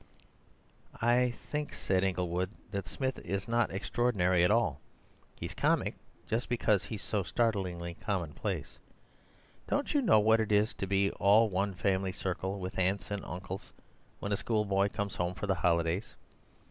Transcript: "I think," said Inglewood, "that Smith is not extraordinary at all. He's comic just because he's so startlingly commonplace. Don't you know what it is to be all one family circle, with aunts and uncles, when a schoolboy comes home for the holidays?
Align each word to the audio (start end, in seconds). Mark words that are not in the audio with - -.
"I 0.99 1.35
think," 1.51 1.75
said 1.75 2.03
Inglewood, 2.03 2.49
"that 2.71 2.87
Smith 2.87 3.19
is 3.19 3.47
not 3.47 3.69
extraordinary 3.69 4.43
at 4.43 4.49
all. 4.49 4.79
He's 5.35 5.53
comic 5.53 5.93
just 6.25 6.49
because 6.49 6.85
he's 6.85 7.03
so 7.03 7.21
startlingly 7.21 7.93
commonplace. 8.01 8.79
Don't 9.67 9.93
you 9.93 10.01
know 10.01 10.19
what 10.19 10.39
it 10.39 10.51
is 10.51 10.73
to 10.73 10.87
be 10.87 11.11
all 11.11 11.49
one 11.51 11.75
family 11.75 12.13
circle, 12.13 12.59
with 12.59 12.79
aunts 12.79 13.11
and 13.11 13.23
uncles, 13.23 13.73
when 14.17 14.31
a 14.31 14.37
schoolboy 14.37 14.89
comes 14.89 15.17
home 15.17 15.35
for 15.35 15.45
the 15.45 15.53
holidays? 15.61 16.15